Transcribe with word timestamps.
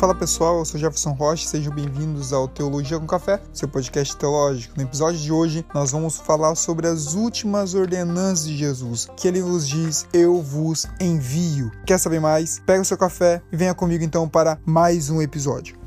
Fala 0.00 0.14
pessoal, 0.14 0.60
eu 0.60 0.64
sou 0.64 0.80
Jefferson 0.80 1.12
Rocha, 1.12 1.46
sejam 1.46 1.74
bem-vindos 1.74 2.32
ao 2.32 2.48
Teologia 2.48 2.98
com 2.98 3.06
Café, 3.06 3.38
seu 3.52 3.68
podcast 3.68 4.16
teológico. 4.16 4.74
No 4.74 4.82
episódio 4.82 5.20
de 5.20 5.30
hoje, 5.30 5.62
nós 5.74 5.92
vamos 5.92 6.16
falar 6.16 6.54
sobre 6.54 6.86
as 6.86 7.12
últimas 7.12 7.74
ordenanças 7.74 8.46
de 8.46 8.56
Jesus, 8.56 9.10
que 9.14 9.28
ele 9.28 9.42
nos 9.42 9.68
diz: 9.68 10.06
Eu 10.10 10.40
vos 10.40 10.86
envio. 10.98 11.70
Quer 11.86 11.98
saber 11.98 12.18
mais? 12.18 12.60
Pega 12.60 12.80
o 12.80 12.84
seu 12.84 12.96
café 12.96 13.42
e 13.52 13.56
venha 13.58 13.74
comigo 13.74 14.02
então 14.02 14.26
para 14.26 14.58
mais 14.64 15.10
um 15.10 15.20
episódio. 15.20 15.78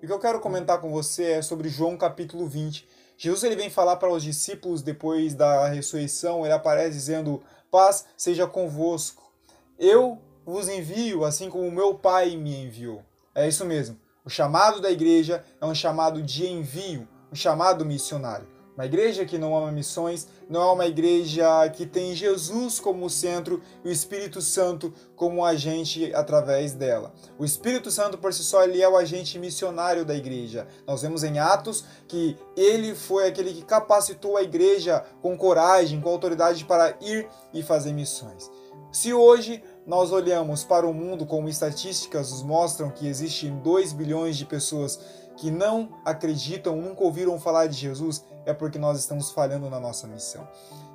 O 0.00 0.06
que 0.06 0.12
eu 0.12 0.20
quero 0.20 0.38
comentar 0.38 0.80
com 0.80 0.92
você 0.92 1.32
é 1.32 1.42
sobre 1.42 1.68
João 1.68 1.96
capítulo 1.96 2.46
20. 2.46 2.86
Jesus 3.20 3.42
ele 3.42 3.56
vem 3.56 3.68
falar 3.68 3.96
para 3.96 4.12
os 4.12 4.22
discípulos 4.22 4.80
depois 4.80 5.34
da 5.34 5.66
ressurreição, 5.66 6.44
ele 6.44 6.54
aparece 6.54 6.92
dizendo: 6.92 7.42
Paz 7.68 8.04
seja 8.16 8.46
convosco. 8.46 9.32
Eu 9.76 10.22
vos 10.46 10.68
envio, 10.68 11.24
assim 11.24 11.50
como 11.50 11.70
meu 11.70 11.94
Pai 11.94 12.36
me 12.36 12.62
enviou. 12.62 13.02
É 13.34 13.48
isso 13.48 13.64
mesmo. 13.64 13.98
O 14.24 14.30
chamado 14.30 14.80
da 14.80 14.90
igreja 14.90 15.44
é 15.60 15.66
um 15.66 15.74
chamado 15.74 16.22
de 16.22 16.46
envio, 16.46 17.08
um 17.32 17.34
chamado 17.34 17.84
missionário. 17.84 18.46
Uma 18.78 18.86
igreja 18.86 19.24
que 19.24 19.38
não 19.38 19.56
ama 19.56 19.72
missões 19.72 20.28
não 20.48 20.62
é 20.62 20.72
uma 20.72 20.86
igreja 20.86 21.68
que 21.70 21.84
tem 21.84 22.14
Jesus 22.14 22.78
como 22.78 23.10
centro 23.10 23.60
e 23.84 23.88
o 23.88 23.92
Espírito 23.92 24.40
Santo 24.40 24.94
como 25.16 25.44
agente 25.44 26.14
através 26.14 26.74
dela. 26.74 27.12
O 27.36 27.44
Espírito 27.44 27.90
Santo 27.90 28.16
por 28.16 28.32
si 28.32 28.44
só 28.44 28.62
ele 28.62 28.80
é 28.80 28.88
o 28.88 28.96
agente 28.96 29.36
missionário 29.36 30.04
da 30.04 30.14
igreja. 30.14 30.68
Nós 30.86 31.02
vemos 31.02 31.24
em 31.24 31.40
Atos 31.40 31.84
que 32.06 32.36
ele 32.56 32.94
foi 32.94 33.26
aquele 33.26 33.52
que 33.52 33.64
capacitou 33.64 34.36
a 34.36 34.44
igreja 34.44 35.04
com 35.20 35.36
coragem, 35.36 36.00
com 36.00 36.10
autoridade 36.10 36.64
para 36.64 36.96
ir 37.00 37.28
e 37.52 37.64
fazer 37.64 37.92
missões. 37.92 38.48
Se 38.92 39.12
hoje 39.12 39.60
nós 39.88 40.12
olhamos 40.12 40.64
para 40.64 40.86
o 40.86 40.92
mundo 40.92 41.24
como 41.24 41.48
estatísticas 41.48 42.30
nos 42.30 42.42
mostram 42.42 42.90
que 42.90 43.08
existem 43.08 43.58
2 43.60 43.94
bilhões 43.94 44.36
de 44.36 44.44
pessoas 44.44 45.00
que 45.34 45.50
não 45.50 45.88
acreditam, 46.04 46.76
nunca 46.76 47.02
ouviram 47.02 47.40
falar 47.40 47.68
de 47.68 47.76
Jesus, 47.76 48.22
é 48.44 48.52
porque 48.52 48.78
nós 48.78 48.98
estamos 48.98 49.30
falhando 49.30 49.70
na 49.70 49.80
nossa 49.80 50.06
missão. 50.06 50.46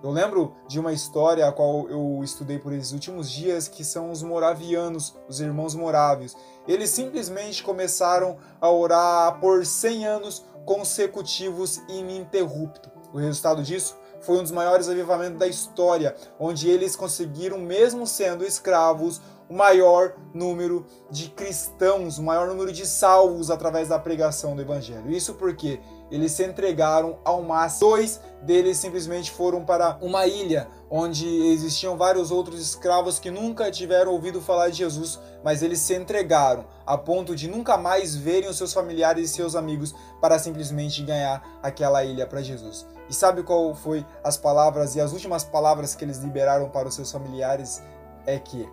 Eu 0.03 0.11
lembro 0.11 0.53
de 0.67 0.79
uma 0.79 0.93
história 0.93 1.47
a 1.47 1.51
qual 1.51 1.89
eu 1.89 2.21
estudei 2.23 2.59
por 2.59 2.71
esses 2.71 2.91
últimos 2.91 3.31
dias, 3.31 3.67
que 3.67 3.83
são 3.83 4.11
os 4.11 4.21
moravianos, 4.21 5.15
os 5.27 5.39
irmãos 5.39 5.73
morávios. 5.73 6.35
Eles 6.67 6.91
simplesmente 6.91 7.63
começaram 7.63 8.37
a 8.61 8.69
orar 8.69 9.39
por 9.39 9.65
100 9.65 10.05
anos 10.05 10.45
consecutivos 10.65 11.77
ininterrupto. 11.89 12.91
O 13.11 13.17
resultado 13.17 13.63
disso 13.63 13.97
foi 14.23 14.37
um 14.37 14.41
dos 14.41 14.51
maiores 14.51 14.89
avivamentos 14.89 15.37
da 15.37 15.47
história, 15.47 16.15
onde 16.39 16.69
eles 16.69 16.95
conseguiram, 16.95 17.59
mesmo 17.59 18.07
sendo 18.07 18.43
escravos, 18.43 19.21
o 19.49 19.53
maior 19.53 20.15
número 20.33 20.85
de 21.11 21.29
cristãos, 21.29 22.17
o 22.17 22.23
maior 22.23 22.47
número 22.47 22.71
de 22.71 22.87
salvos 22.87 23.51
através 23.51 23.89
da 23.89 23.99
pregação 23.99 24.55
do 24.55 24.61
evangelho. 24.61 25.11
Isso 25.11 25.33
porque 25.35 25.79
eles 26.13 26.31
se 26.31 26.45
entregaram 26.45 27.17
ao 27.25 27.41
máximo. 27.41 27.89
Dois 27.89 28.21
deles 28.43 28.77
simplesmente 28.77 29.31
foram 29.31 29.65
para 29.65 29.97
uma 29.99 30.27
ilha 30.27 30.67
onde 30.87 31.27
existiam 31.47 31.97
vários 31.97 32.29
outros 32.29 32.61
escravos 32.61 33.17
que 33.17 33.31
nunca 33.31 33.71
tiveram 33.71 34.11
ouvido 34.11 34.39
falar 34.39 34.69
de 34.69 34.77
Jesus, 34.77 35.19
mas 35.43 35.63
eles 35.63 35.79
se 35.79 35.95
entregaram 35.95 36.65
a 36.85 36.95
ponto 36.95 37.35
de 37.35 37.47
nunca 37.47 37.77
mais 37.77 38.15
verem 38.15 38.47
os 38.47 38.57
seus 38.57 38.71
familiares 38.71 39.31
e 39.31 39.33
seus 39.33 39.55
amigos 39.55 39.95
para 40.21 40.37
simplesmente 40.37 41.01
ganhar 41.01 41.41
aquela 41.63 42.03
ilha 42.03 42.27
para 42.27 42.43
Jesus. 42.43 42.85
E 43.09 43.13
sabe 43.13 43.41
qual 43.41 43.73
foi 43.73 44.05
as 44.23 44.37
palavras 44.37 44.95
e 44.95 45.01
as 45.01 45.13
últimas 45.13 45.43
palavras 45.43 45.95
que 45.95 46.05
eles 46.05 46.19
liberaram 46.19 46.69
para 46.69 46.87
os 46.87 46.93
seus 46.93 47.11
familiares? 47.11 47.81
É 48.27 48.37
que 48.37 48.69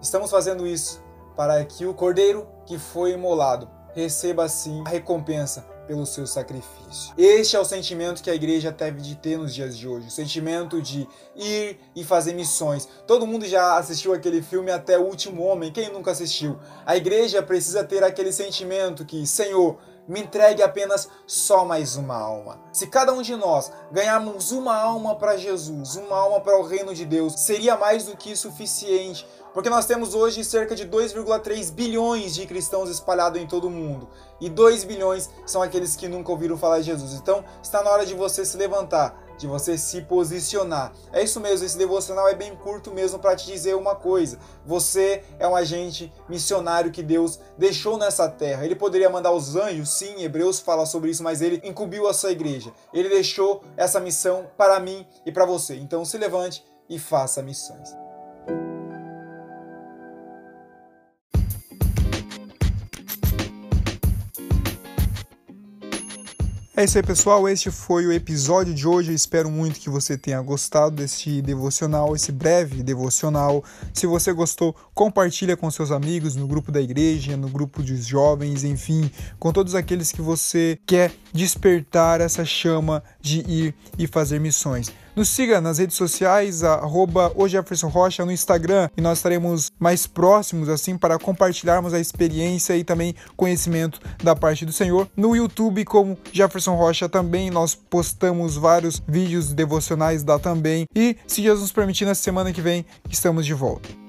estamos 0.00 0.30
fazendo 0.30 0.66
isso 0.66 1.02
para 1.36 1.62
que 1.66 1.84
o 1.84 1.92
cordeiro 1.92 2.48
que 2.64 2.78
foi 2.78 3.12
imolado 3.12 3.68
receba 3.94 4.44
assim 4.44 4.82
a 4.86 4.88
recompensa 4.88 5.77
pelo 5.88 6.04
seu 6.04 6.26
sacrifício. 6.26 7.14
Este 7.16 7.56
é 7.56 7.58
o 7.58 7.64
sentimento 7.64 8.22
que 8.22 8.28
a 8.30 8.34
igreja 8.34 8.70
deve 8.70 9.00
de 9.00 9.16
ter 9.16 9.38
nos 9.38 9.54
dias 9.54 9.76
de 9.76 9.88
hoje, 9.88 10.08
o 10.08 10.10
sentimento 10.10 10.82
de 10.82 11.08
ir 11.34 11.80
e 11.96 12.04
fazer 12.04 12.34
missões. 12.34 12.86
Todo 13.06 13.26
mundo 13.26 13.46
já 13.46 13.78
assistiu 13.78 14.12
aquele 14.12 14.42
filme 14.42 14.70
Até 14.70 14.98
o 14.98 15.02
Último 15.02 15.42
Homem, 15.42 15.72
quem 15.72 15.90
nunca 15.90 16.10
assistiu? 16.10 16.58
A 16.84 16.94
igreja 16.94 17.42
precisa 17.42 17.82
ter 17.82 18.04
aquele 18.04 18.30
sentimento 18.30 19.06
que, 19.06 19.26
Senhor, 19.26 19.78
me 20.08 20.20
entregue 20.22 20.62
apenas 20.62 21.08
só 21.26 21.64
mais 21.64 21.96
uma 21.96 22.16
alma. 22.16 22.60
Se 22.72 22.86
cada 22.86 23.12
um 23.12 23.22
de 23.22 23.36
nós 23.36 23.70
ganharmos 23.92 24.50
uma 24.50 24.74
alma 24.74 25.14
para 25.14 25.36
Jesus, 25.36 25.96
uma 25.96 26.16
alma 26.16 26.40
para 26.40 26.58
o 26.58 26.62
reino 26.62 26.94
de 26.94 27.04
Deus, 27.04 27.34
seria 27.40 27.76
mais 27.76 28.06
do 28.06 28.16
que 28.16 28.34
suficiente 28.34 29.26
porque 29.58 29.70
nós 29.70 29.86
temos 29.86 30.14
hoje 30.14 30.44
cerca 30.44 30.74
de 30.76 30.86
2,3 30.86 31.72
bilhões 31.72 32.34
de 32.34 32.46
cristãos 32.46 32.88
espalhados 32.88 33.40
em 33.40 33.46
todo 33.46 33.66
o 33.66 33.70
mundo. 33.70 34.08
E 34.40 34.48
2 34.48 34.84
bilhões 34.84 35.28
são 35.44 35.60
aqueles 35.60 35.96
que 35.96 36.06
nunca 36.06 36.30
ouviram 36.30 36.56
falar 36.56 36.78
de 36.78 36.84
Jesus. 36.84 37.14
Então, 37.14 37.44
está 37.60 37.82
na 37.82 37.90
hora 37.90 38.06
de 38.06 38.14
você 38.14 38.44
se 38.44 38.56
levantar, 38.56 39.20
de 39.38 39.46
você 39.46 39.78
se 39.78 40.02
posicionar. 40.02 40.92
É 41.12 41.22
isso 41.22 41.40
mesmo, 41.40 41.64
esse 41.64 41.78
devocional 41.78 42.28
é 42.28 42.34
bem 42.34 42.54
curto 42.56 42.92
mesmo 42.92 43.18
para 43.18 43.36
te 43.36 43.46
dizer 43.46 43.74
uma 43.74 43.94
coisa. 43.94 44.38
Você 44.66 45.22
é 45.38 45.48
um 45.48 45.56
agente 45.56 46.12
missionário 46.28 46.90
que 46.90 47.02
Deus 47.02 47.38
deixou 47.56 47.96
nessa 47.96 48.28
terra. 48.28 48.64
Ele 48.64 48.74
poderia 48.74 49.08
mandar 49.08 49.32
os 49.32 49.56
anjos, 49.56 49.88
sim, 49.90 50.22
Hebreus 50.22 50.58
fala 50.60 50.84
sobre 50.84 51.10
isso, 51.10 51.22
mas 51.22 51.40
ele 51.40 51.60
incumbiu 51.64 52.08
a 52.08 52.12
sua 52.12 52.32
igreja. 52.32 52.72
Ele 52.92 53.08
deixou 53.08 53.62
essa 53.76 54.00
missão 54.00 54.46
para 54.56 54.78
mim 54.80 55.06
e 55.24 55.32
para 55.32 55.46
você. 55.46 55.76
Então, 55.76 56.04
se 56.04 56.18
levante 56.18 56.64
e 56.88 56.98
faça 56.98 57.42
missões. 57.42 58.07
É 66.78 66.84
isso 66.84 66.96
aí, 66.96 67.02
pessoal. 67.02 67.48
Este 67.48 67.72
foi 67.72 68.06
o 68.06 68.12
episódio 68.12 68.72
de 68.72 68.86
hoje. 68.86 69.10
Eu 69.10 69.14
espero 69.16 69.50
muito 69.50 69.80
que 69.80 69.90
você 69.90 70.16
tenha 70.16 70.40
gostado 70.40 70.94
deste 70.94 71.42
devocional, 71.42 72.14
esse 72.14 72.30
breve 72.30 72.84
devocional. 72.84 73.64
Se 73.92 74.06
você 74.06 74.32
gostou, 74.32 74.72
compartilha 74.94 75.56
com 75.56 75.68
seus 75.72 75.90
amigos 75.90 76.36
no 76.36 76.46
grupo 76.46 76.70
da 76.70 76.80
igreja, 76.80 77.36
no 77.36 77.48
grupo 77.48 77.82
dos 77.82 78.06
jovens, 78.06 78.62
enfim, 78.62 79.10
com 79.40 79.52
todos 79.52 79.74
aqueles 79.74 80.12
que 80.12 80.22
você 80.22 80.78
quer 80.86 81.10
despertar 81.32 82.20
essa 82.20 82.44
chama 82.44 83.02
de 83.20 83.40
ir 83.40 83.74
e 83.98 84.06
fazer 84.06 84.38
missões. 84.38 84.92
Nos 85.18 85.30
siga 85.30 85.60
nas 85.60 85.78
redes 85.78 85.96
sociais, 85.96 86.62
arroba 86.62 87.32
Rocha 87.90 88.24
no 88.24 88.30
Instagram 88.30 88.88
e 88.96 89.00
nós 89.00 89.18
estaremos 89.18 89.72
mais 89.76 90.06
próximos 90.06 90.68
assim 90.68 90.96
para 90.96 91.18
compartilharmos 91.18 91.92
a 91.92 91.98
experiência 91.98 92.76
e 92.76 92.84
também 92.84 93.16
conhecimento 93.36 94.00
da 94.22 94.36
parte 94.36 94.64
do 94.64 94.72
Senhor. 94.72 95.08
No 95.16 95.34
YouTube, 95.34 95.84
como 95.84 96.16
Jefferson 96.32 96.76
Rocha 96.76 97.08
também, 97.08 97.50
nós 97.50 97.74
postamos 97.74 98.54
vários 98.54 99.02
vídeos 99.08 99.52
devocionais 99.52 100.22
lá 100.22 100.38
também. 100.38 100.86
E 100.94 101.16
se 101.26 101.42
Jesus 101.42 101.62
nos 101.62 101.72
permitir, 101.72 102.04
na 102.04 102.14
semana 102.14 102.52
que 102.52 102.60
vem, 102.60 102.86
estamos 103.10 103.44
de 103.44 103.54
volta. 103.54 104.07